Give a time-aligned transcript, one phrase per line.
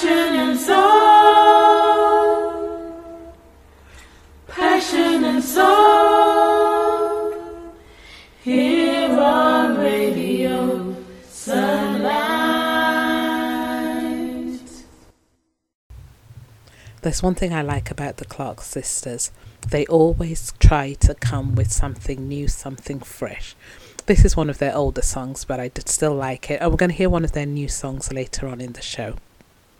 [0.00, 0.78] Passion and soul.
[4.46, 7.34] Passion and soul.
[8.40, 10.94] Here on Radio
[11.26, 12.20] Sunlight.
[17.02, 19.32] There's one thing I like about the Clark sisters.
[19.68, 23.56] They always try to come with something new, something fresh.
[24.06, 26.60] This is one of their older songs, but I did still like it.
[26.60, 29.16] And we're going to hear one of their new songs later on in the show.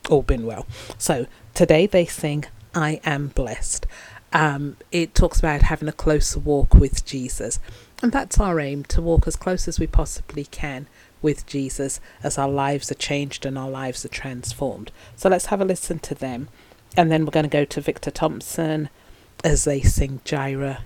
[0.08, 0.66] All been well.
[0.96, 3.86] So today they sing I Am Blessed.
[4.32, 7.58] Um, it talks about having a closer walk with Jesus.
[8.02, 10.86] And that's our aim to walk as close as we possibly can
[11.20, 14.92] with Jesus as our lives are changed and our lives are transformed.
[15.16, 16.48] So let's have a listen to them.
[16.96, 18.88] And then we're going to go to Victor Thompson
[19.44, 20.78] as they sing Jireh.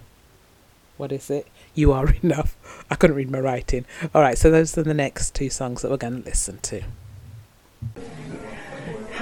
[0.97, 1.47] What is it?
[1.75, 2.85] You Are Enough.
[2.91, 3.85] I couldn't read my writing.
[4.15, 6.83] All right, so those are the next two songs that we're going to listen to.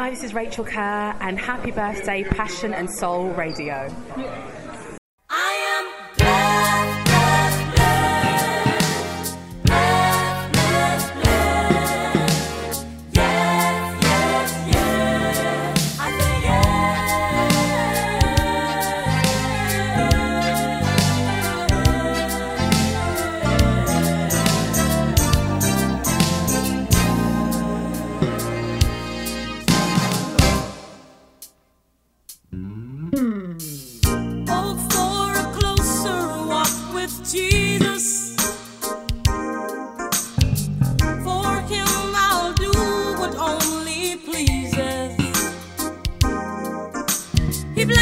[0.00, 3.94] Hi, this is Rachel Kerr, and happy birthday, Passion and Soul Radio.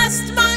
[0.09, 0.48] Blessed my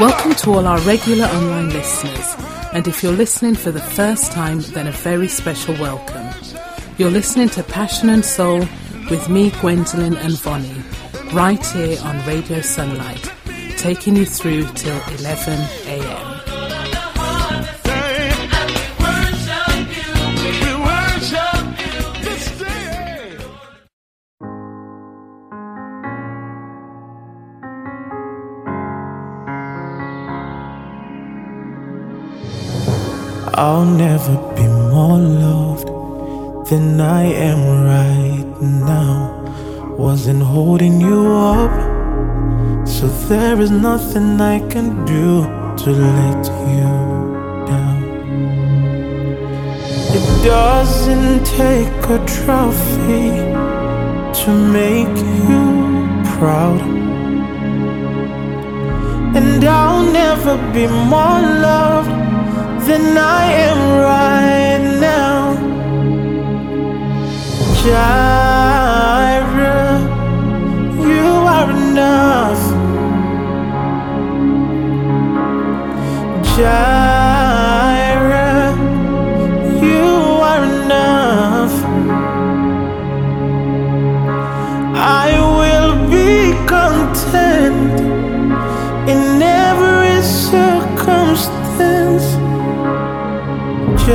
[0.00, 2.36] Welcome to all our regular online listeners.
[2.72, 6.28] And if you're listening for the first time, then a very special welcome.
[6.98, 8.60] You're listening to Passion and Soul
[9.10, 10.84] with me, Gwendolyn and Vonnie,
[11.32, 13.28] right here on Radio Sunlight,
[13.76, 16.37] taking you through till 11 a.m.
[33.60, 35.88] I'll never be more loved
[36.70, 39.34] than I am right now.
[39.98, 45.42] Wasn't holding you up, so there is nothing I can do
[45.82, 46.92] to let you
[47.66, 48.00] down.
[50.18, 53.26] It doesn't take a trophy
[54.40, 55.16] to make
[55.48, 55.66] you
[56.38, 56.80] proud.
[59.34, 62.27] And I'll never be more loved
[62.88, 63.80] than I am
[64.12, 65.36] right now.
[67.84, 69.28] Jireh,
[71.10, 72.62] you are enough.
[76.56, 77.92] Jireh,
[79.88, 80.08] you
[80.50, 81.74] are enough.
[85.24, 86.32] I will be
[86.66, 87.96] content
[89.12, 91.87] in every circumstance.
[94.08, 94.14] You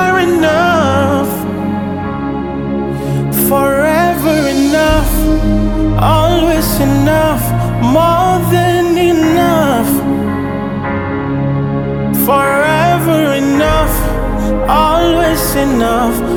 [0.00, 1.32] are enough,
[3.48, 5.12] forever enough,
[5.98, 7.42] always enough,
[7.80, 9.88] more than enough,
[12.26, 13.94] forever enough,
[14.68, 16.33] always enough,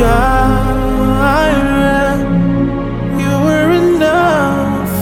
[0.00, 2.16] Jireh,
[3.20, 4.94] you were enough.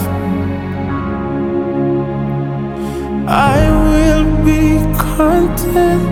[3.25, 4.61] I will be
[5.15, 6.03] content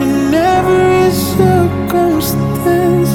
[0.00, 3.12] in every circumstance.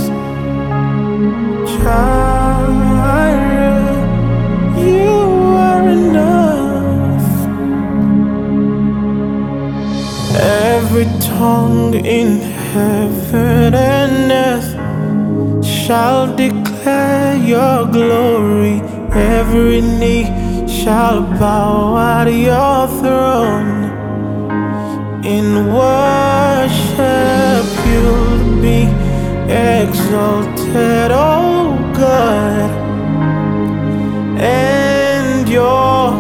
[1.82, 3.90] Jireh,
[4.78, 5.18] you
[5.68, 7.28] are enough.
[10.40, 12.30] Every tongue in
[12.74, 14.07] heaven and
[15.88, 18.82] shall declare your glory.
[19.14, 20.26] Every knee
[20.68, 23.86] shall bow at your throne.
[25.24, 25.48] In
[25.82, 26.98] worship
[27.88, 28.82] you'll be
[29.50, 32.70] exalted, oh God,
[34.42, 36.12] and your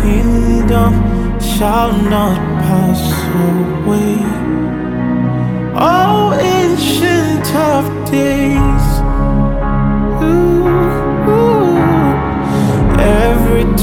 [0.00, 0.92] kingdom
[1.40, 3.02] shall not pass
[3.50, 4.18] away.
[5.74, 8.87] Oh, ancient of days,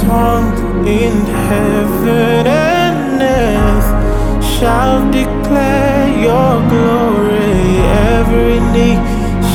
[0.07, 7.79] in heaven and earth shall declare your glory.
[8.13, 8.97] Every knee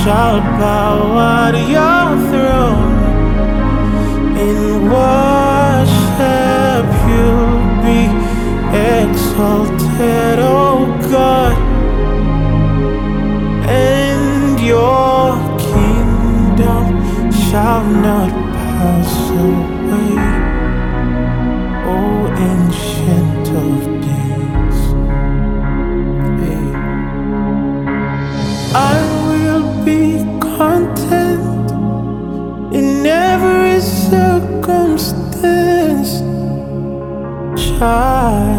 [0.03, 2.99] shall bow at your throne.
[4.37, 8.03] In worship you'll be
[8.99, 11.57] exalted, oh God,
[13.69, 16.85] and your kingdom
[17.31, 18.30] shall not
[37.81, 38.50] Jireh,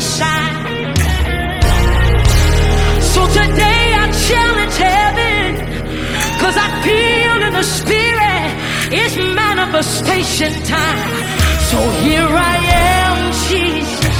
[0.00, 0.94] will shine.
[3.12, 5.48] So today I challenge heaven,
[6.40, 8.48] cause I feel in the spirit
[9.00, 11.10] it's manifestation time.
[11.70, 12.56] So here I
[12.96, 13.16] am,
[13.48, 14.18] Jesus.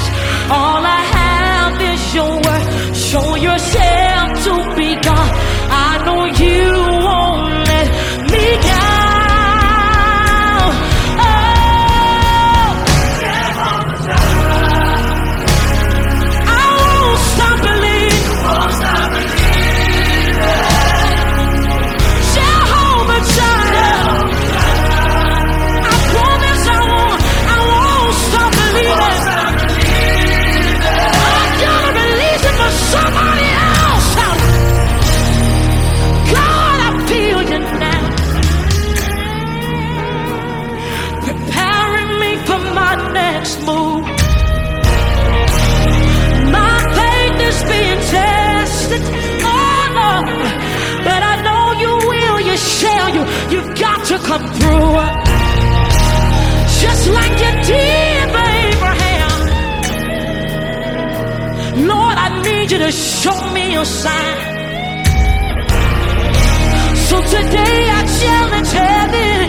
[0.51, 2.67] All I have is your word.
[2.95, 5.31] Show yourself to be God.
[5.73, 7.00] I know you
[57.01, 59.39] just like you did for Abraham.
[61.87, 64.37] Lord, I need you to show me your sign.
[67.09, 69.47] So today I challenge heaven,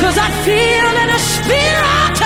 [0.00, 2.18] cause I feel that a spirit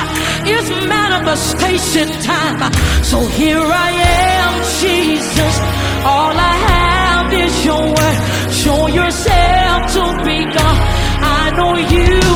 [0.56, 2.72] is manifestation time.
[3.02, 5.54] So here I am, Jesus.
[6.04, 8.18] All I have is your word.
[8.52, 10.97] Show yourself to be God
[11.58, 12.27] know you.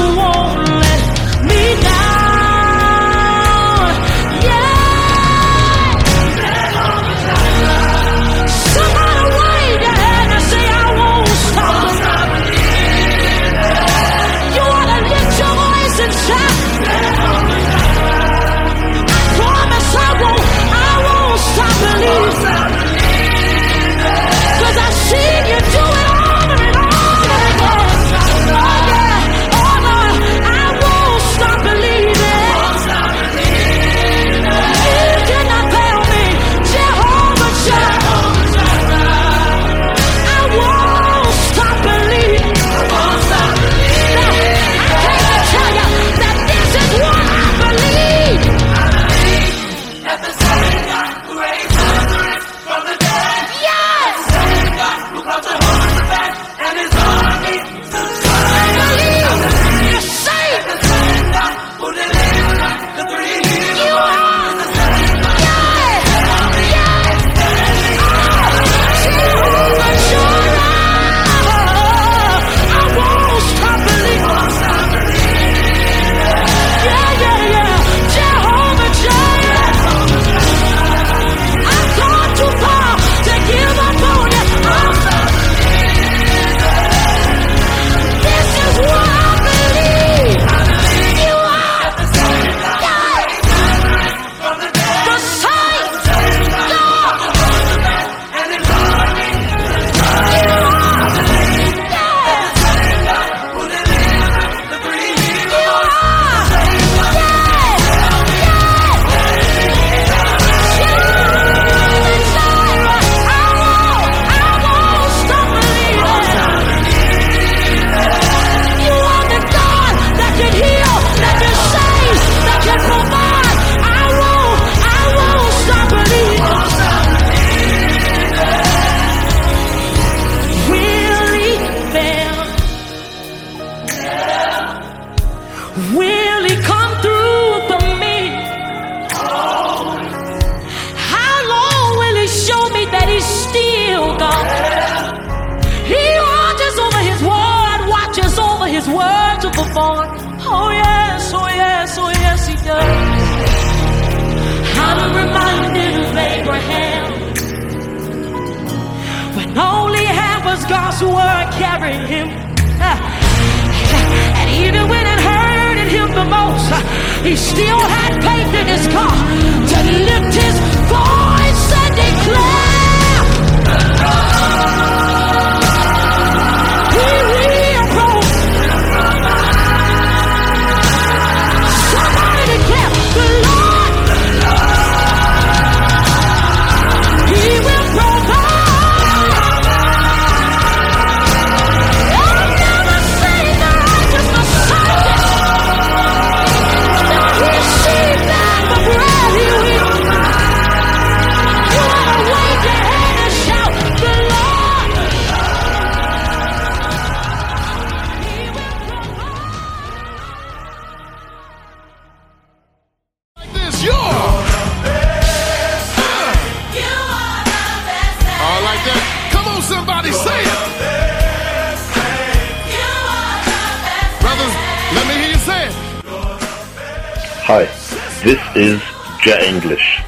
[229.40, 230.02] English.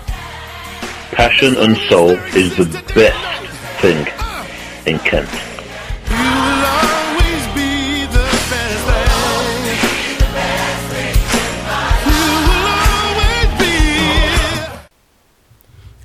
[1.12, 3.50] Passion and soul is the best
[3.80, 4.06] thing
[4.86, 5.28] in Kent.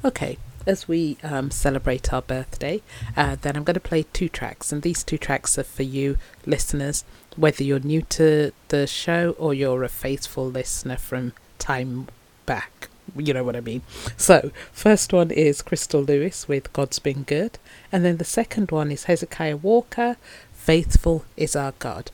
[0.04, 2.82] Okay, as we um, celebrate our birthday,
[3.18, 6.18] uh, then I'm going to play two tracks, and these two tracks are for you
[6.46, 7.04] listeners,
[7.36, 12.08] whether you're new to the show or you're a faithful listener from time
[12.46, 12.90] back.
[13.16, 13.82] You know what I mean.
[14.18, 17.58] So, first one is Crystal Lewis with God's Been Good,
[17.92, 20.18] and then the second one is Hezekiah Walker,
[20.54, 22.12] Faithful is Our God.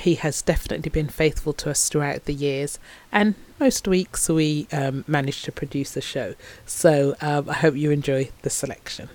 [0.00, 2.78] He has definitely been faithful to us throughout the years,
[3.10, 6.34] and most weeks we um, manage to produce a show.
[6.66, 9.08] So um, I hope you enjoy the selection.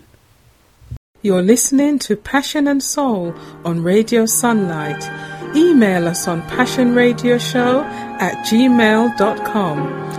[1.21, 5.03] You're listening to Passion and Soul on Radio Sunlight.
[5.55, 7.83] Email us on passionradioshow
[8.19, 10.10] at gmail.com.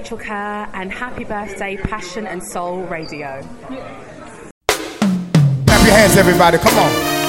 [0.00, 3.42] Rachel Kerr, and happy birthday, Passion and Soul Radio.
[3.66, 4.88] Clap
[5.68, 6.56] your hands, everybody.
[6.56, 7.19] Come on.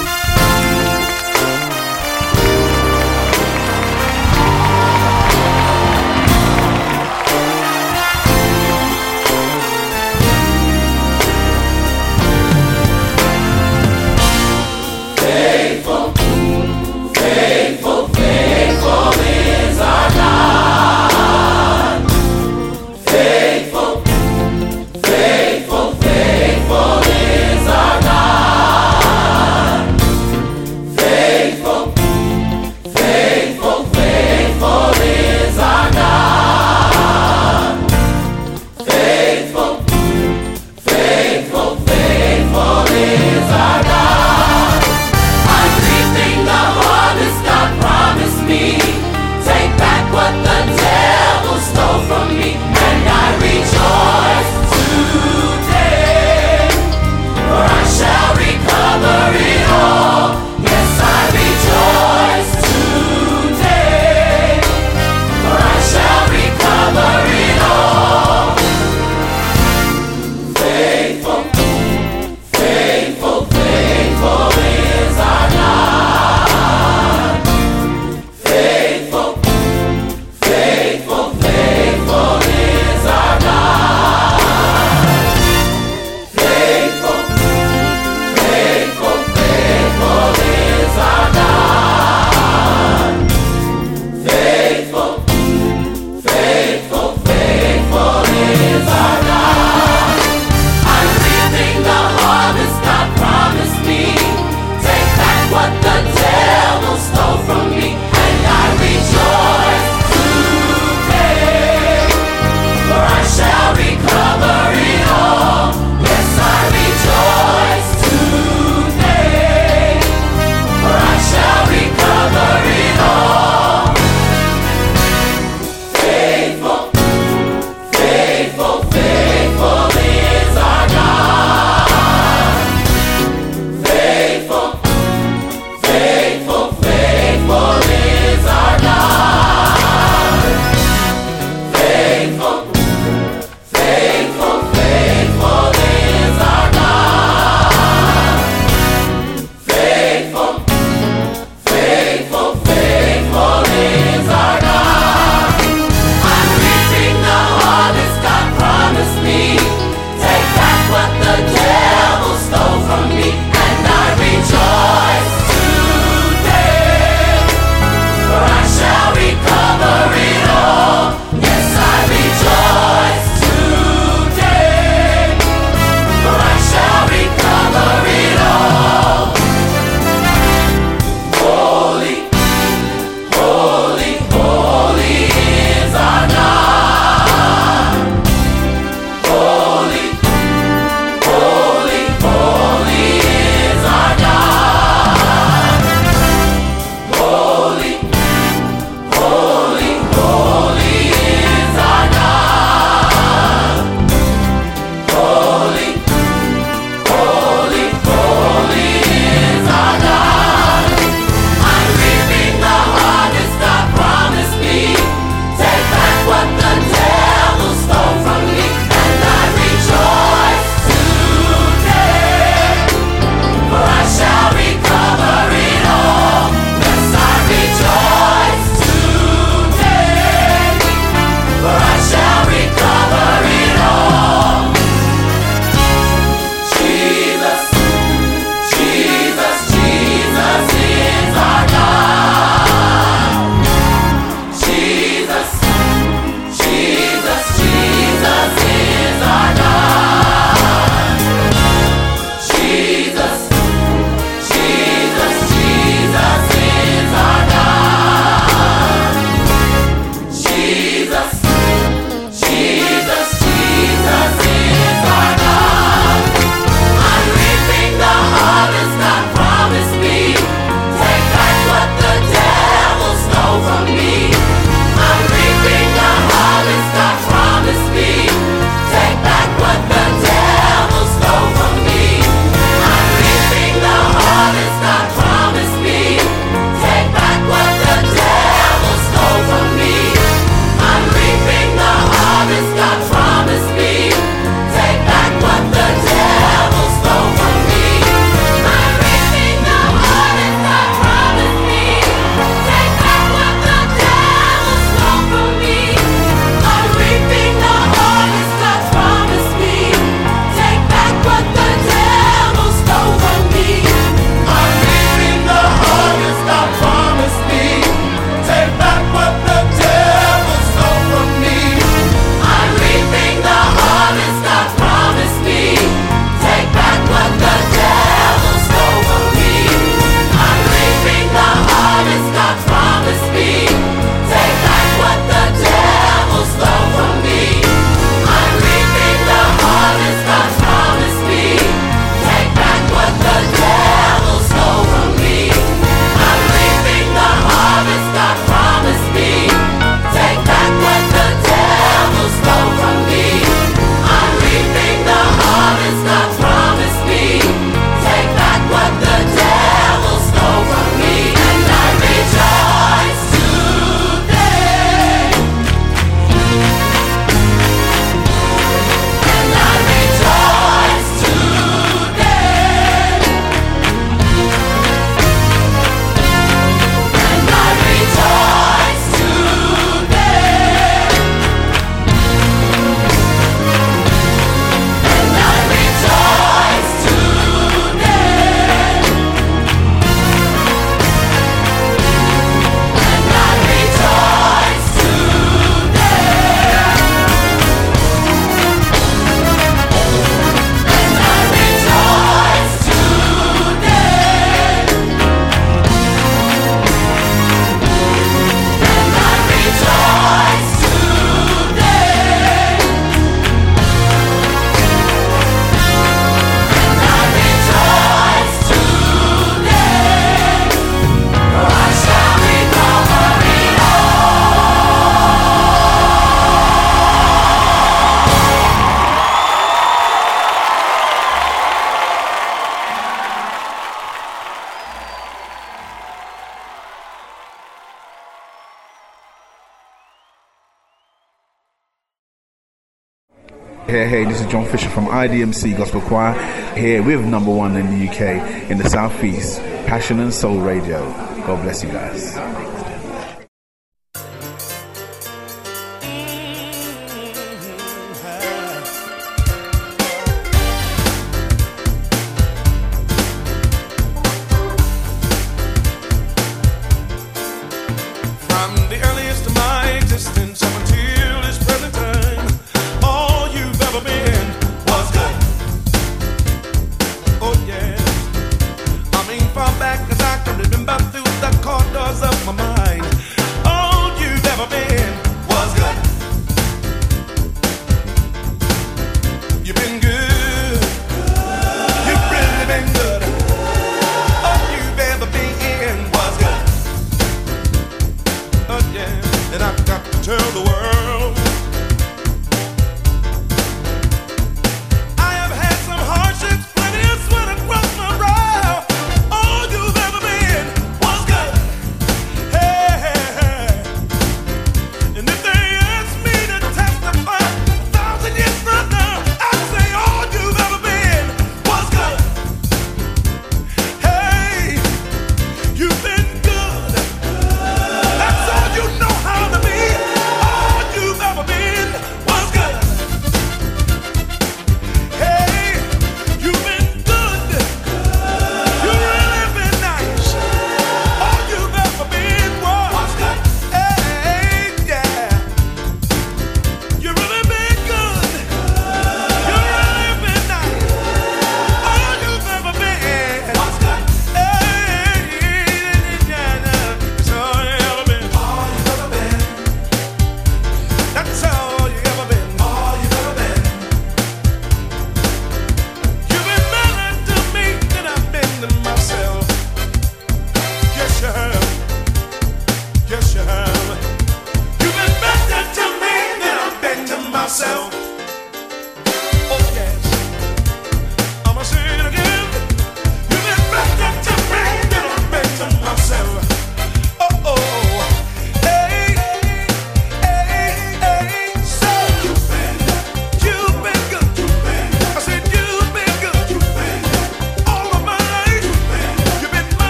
[444.12, 446.34] Hey, this is John Fisher from IDMC Gospel Choir
[446.76, 451.00] here with number one in the UK in the Southeast, Passion and Soul Radio.
[451.48, 452.61] God bless you guys.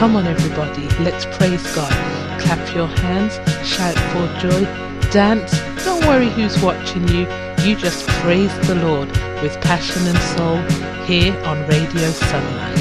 [0.00, 1.92] Come on, everybody, let's praise God.
[2.40, 3.34] Clap your hands,
[3.68, 4.64] shout for joy,
[5.10, 5.60] dance.
[5.84, 7.26] Don't worry who's watching you.
[7.62, 9.08] You just praise the Lord
[9.42, 10.56] with passion and soul
[11.04, 12.80] here on Radio Sunlight.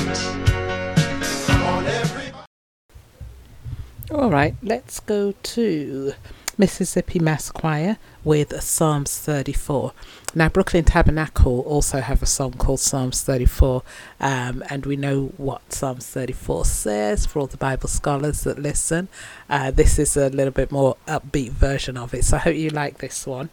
[4.12, 6.14] All right, let's go to
[6.58, 9.92] Mississippi Mass Choir with Psalms 34.
[10.36, 13.82] Now, Brooklyn Tabernacle also have a song called Psalms 34,
[14.20, 19.08] um, and we know what Psalms 34 says for all the Bible scholars that listen.
[19.50, 22.70] Uh, this is a little bit more upbeat version of it, so I hope you
[22.70, 23.50] like this one.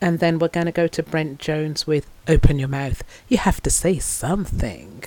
[0.00, 3.04] And then we're going to go to Brent Jones with Open Your Mouth.
[3.28, 5.04] You have to say something.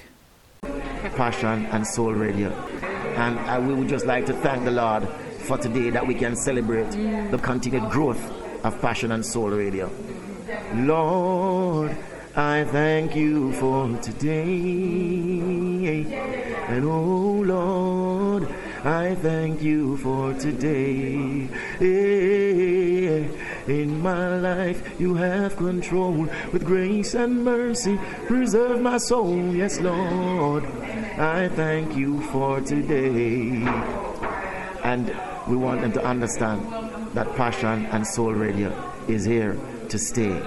[0.62, 2.52] Passion and Soul Radio.
[2.52, 5.08] And I, we would just like to thank the Lord
[5.48, 6.92] for today that we can celebrate
[7.32, 8.22] the continued growth
[8.64, 9.90] of Passion and Soul Radio.
[10.74, 11.98] Lord,
[12.36, 14.38] I thank you for today.
[16.70, 18.48] And oh Lord,
[18.84, 21.50] I thank you for today.
[23.68, 28.00] In my life, you have control with grace and mercy.
[28.28, 30.64] Preserve my soul, yes, Lord.
[31.18, 33.64] I thank you for today.
[34.84, 35.14] And
[35.48, 36.62] we want them to understand
[37.14, 38.72] that Passion and Soul Radio
[39.08, 39.58] is here
[39.90, 40.42] to stay.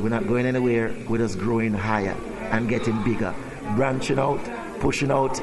[0.00, 2.16] We're not going anywhere, we're just growing higher
[2.50, 3.34] and getting bigger,
[3.76, 4.40] branching out,
[4.80, 5.40] pushing out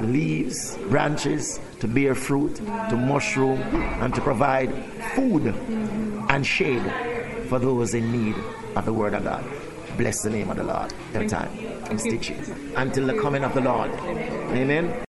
[0.00, 3.60] leaves, branches to bear fruit, to mushroom,
[4.02, 4.72] and to provide
[5.14, 5.46] food
[6.28, 6.82] and shade
[7.48, 8.36] for those in need
[8.76, 9.44] of the Word of God.
[9.96, 11.50] Bless the name of the Lord every time
[11.90, 13.90] and stitches until the coming of the Lord.
[13.90, 15.05] Amen.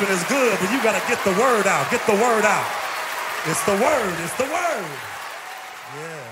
[0.00, 1.90] rapping is good, but you got to get the word out.
[1.90, 2.66] Get the word out.
[3.46, 4.14] It's the word.
[4.24, 4.86] It's the word.
[5.96, 6.29] Yeah.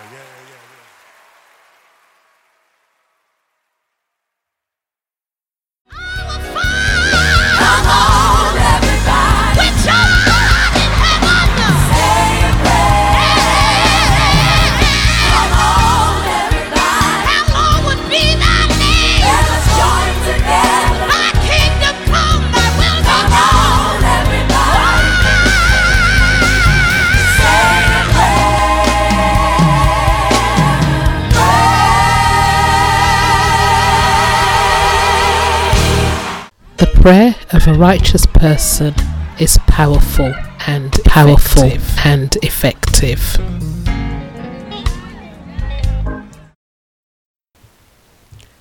[37.00, 38.92] prayer of a righteous person
[39.38, 40.34] is powerful
[40.66, 41.98] and powerful effective.
[42.04, 43.36] and effective.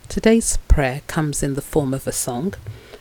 [0.07, 2.53] Today's prayer comes in the form of a song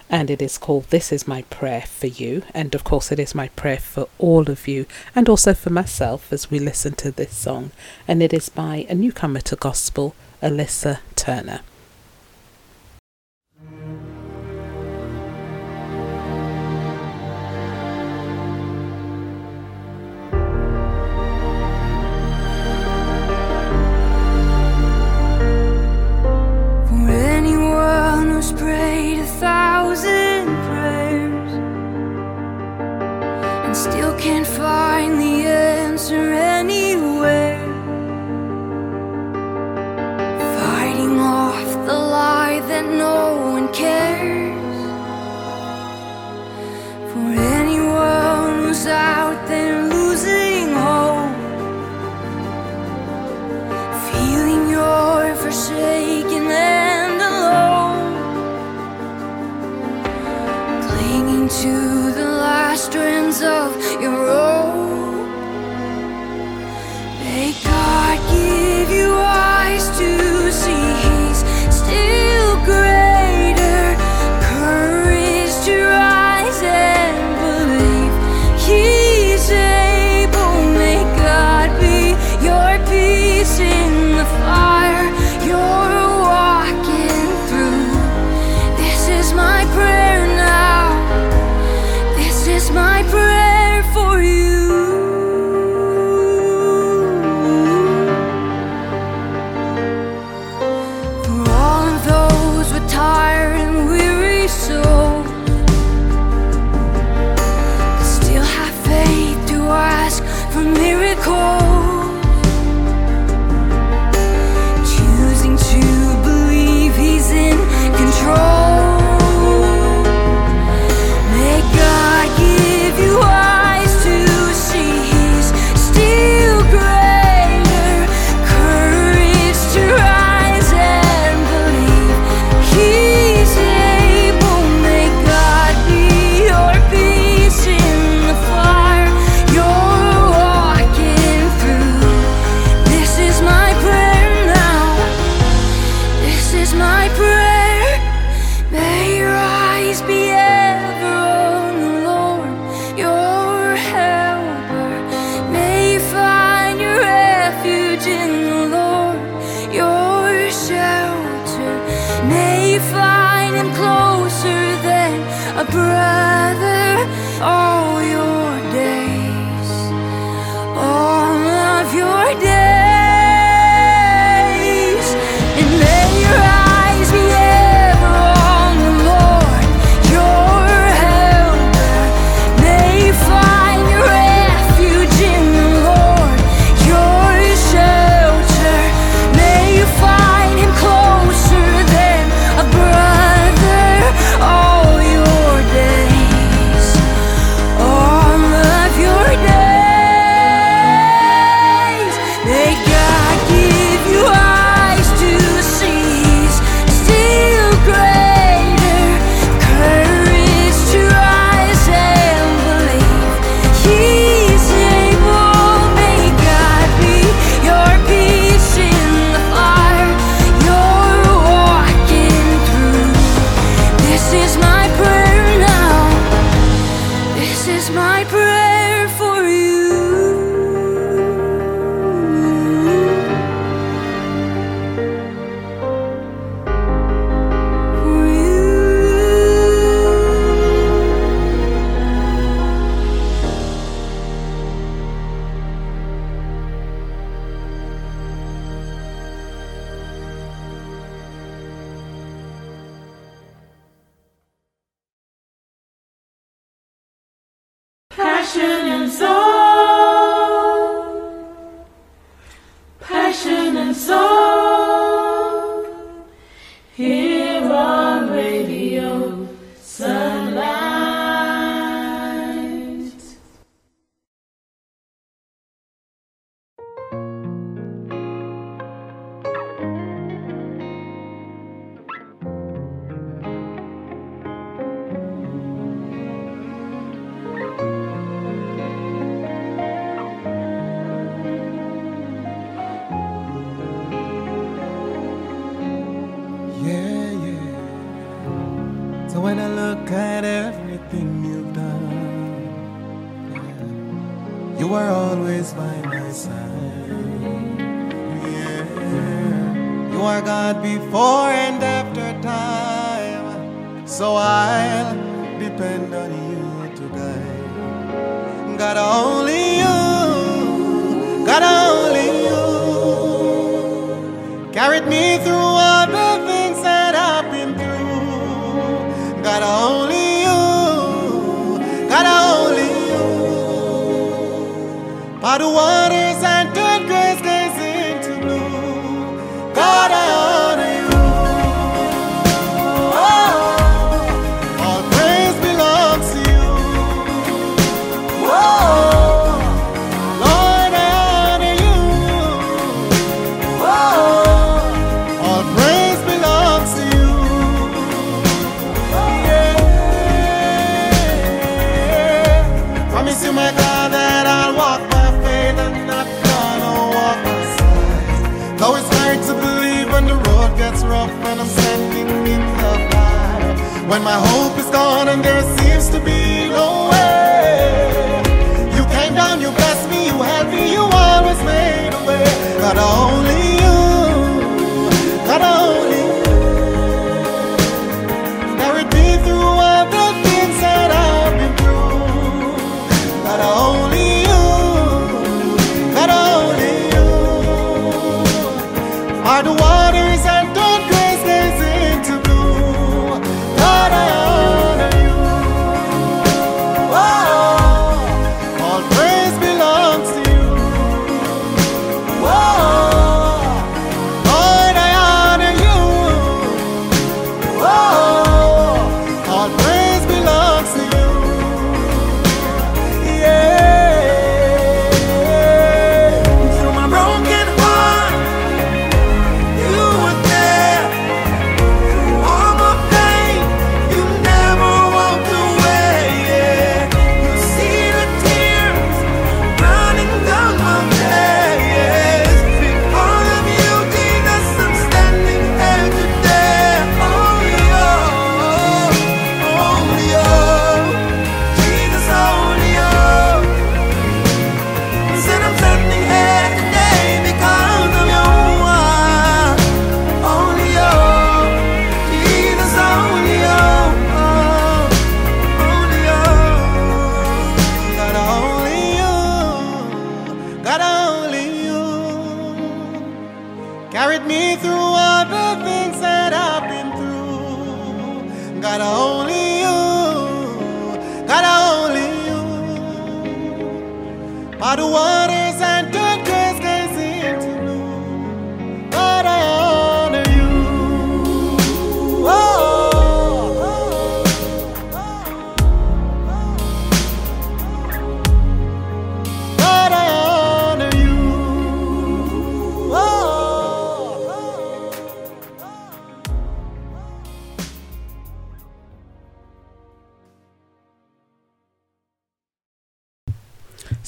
[0.08, 2.42] and it is called This Is My Prayer for You.
[2.54, 6.32] And of course, it is my prayer for all of you and also for myself
[6.32, 7.72] as we listen to this song.
[8.08, 11.60] And it is by a newcomer to gospel, Alyssa Turner.
[28.46, 31.52] just prayed a thousand prayers
[33.64, 37.58] and still can't find the answer anywhere.
[40.60, 43.25] Fighting off the lie that no.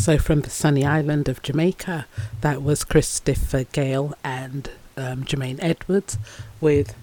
[0.08, 2.06] So from the sunny island of Jamaica,
[2.40, 6.16] that was Christopher Gale and um, Jermaine Edwards
[6.62, 6.94] with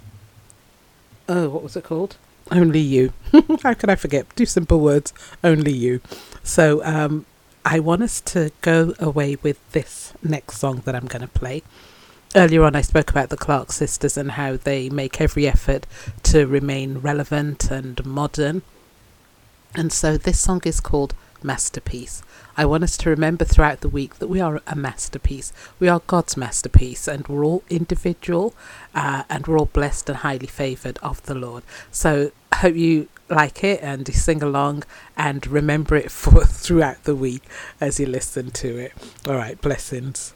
[1.30, 2.18] oh, what was it called?
[2.50, 3.14] Only you.
[3.62, 4.26] How could I forget?
[4.36, 5.14] Do simple words.
[5.44, 6.02] Only you.
[6.42, 7.28] So um,
[7.64, 11.62] I want us to go away with this next song that I'm going to play.
[12.36, 15.86] Earlier on, I spoke about the Clark sisters and how they make every effort
[16.24, 18.64] to remain relevant and modern.
[19.76, 21.14] And so this song is called
[21.46, 22.24] Masterpiece.
[22.58, 25.54] I want us to remember throughout the week that we are a masterpiece.
[25.80, 28.54] We are God's masterpiece, and we're all individual,
[28.94, 31.64] uh, and we're all blessed and highly favoured of the Lord.
[31.92, 34.84] So I hope you like it and you sing along
[35.18, 37.44] and remember it for throughout the week
[37.82, 38.94] as you listen to it.
[39.28, 40.34] All right, blessings.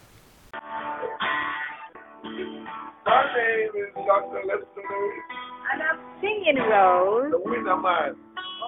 [3.06, 4.42] My name is Dr.
[4.46, 5.20] Lester Lewis,
[5.74, 7.32] And I'm singing Rose.
[7.32, 8.16] the winner man,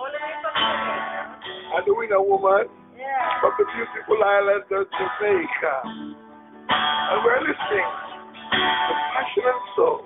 [0.01, 0.33] All the way
[1.69, 2.65] from the winner woman
[2.97, 3.39] Yeah.
[3.39, 5.75] from the beautiful island of Jamaica.
[6.73, 7.85] And we're listening
[8.51, 10.01] to Passion and Soul.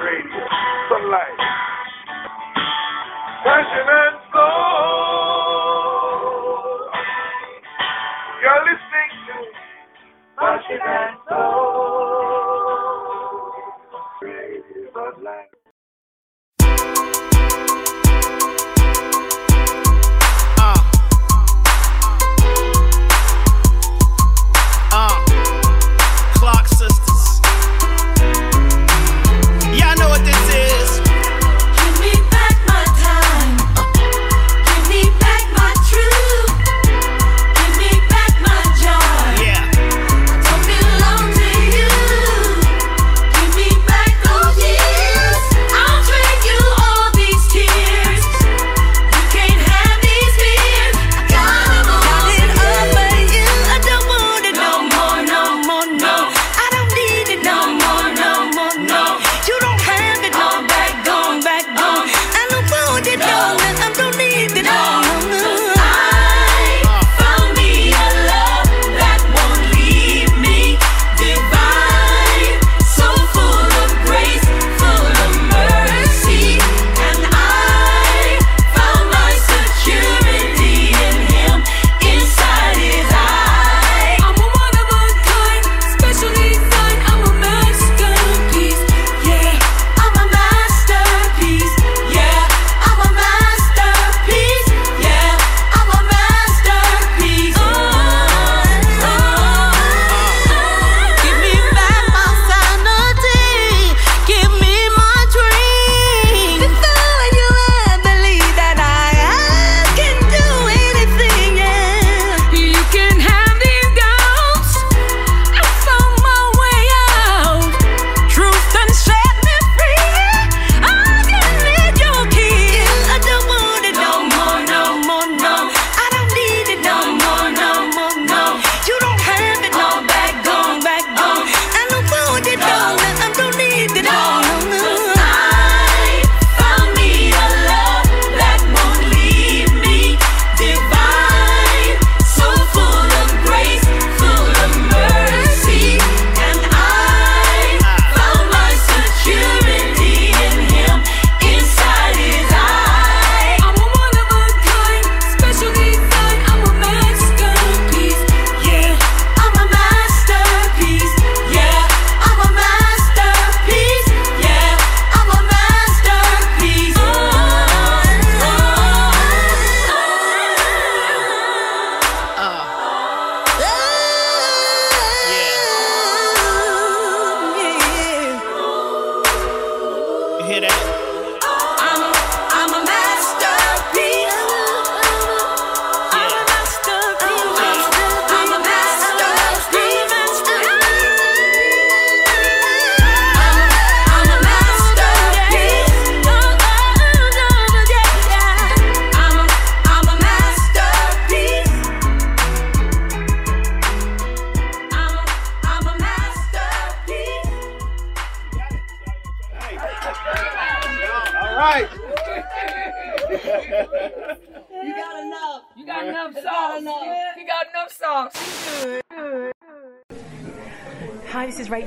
[0.00, 0.44] Radio,
[0.88, 1.38] sunlight.
[3.44, 4.42] Passion and Soul.
[8.42, 9.34] You're listening to
[10.38, 11.71] Passion and Soul.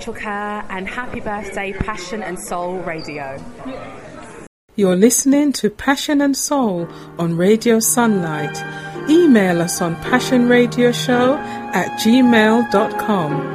[0.07, 3.37] And happy birthday, Passion and Soul Radio.
[4.75, 6.87] You're listening to Passion and Soul
[7.17, 8.57] on Radio Sunlight.
[9.09, 11.37] Email us on passionradioshow
[11.73, 13.54] at gmail.com